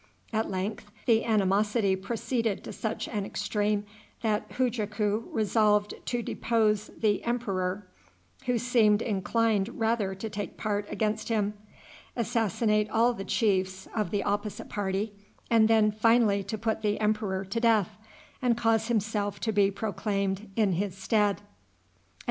At 0.33 0.49
length 0.49 0.89
the 1.05 1.23
animosity 1.25 1.95
proceeded 1.95 2.63
to 2.63 2.73
such 2.73 3.07
an 3.07 3.23
extreme 3.23 3.85
that 4.23 4.49
Hujaku 4.53 5.27
resolved 5.31 5.93
to 6.07 6.23
depose 6.23 6.89
the 6.97 7.23
emperor, 7.23 7.85
who 8.47 8.57
seemed 8.57 9.03
inclined 9.03 9.69
rather 9.79 10.15
to 10.15 10.27
take 10.27 10.57
part 10.57 10.87
against 10.91 11.29
him, 11.29 11.53
assassinate 12.15 12.89
all 12.89 13.13
the 13.13 13.23
chiefs 13.23 13.87
of 13.95 14.09
the 14.09 14.23
opposite 14.23 14.69
party, 14.69 15.13
and 15.51 15.67
then 15.67 15.91
finally 15.91 16.43
to 16.45 16.57
put 16.57 16.81
the 16.81 16.99
emperor 16.99 17.45
to 17.45 17.59
death, 17.59 17.95
and 18.41 18.57
cause 18.57 18.87
himself 18.87 19.39
to 19.41 19.51
be 19.51 19.69
proclaimed 19.69 20.49
in 20.55 20.71
his 20.71 20.97
stead. 20.97 21.43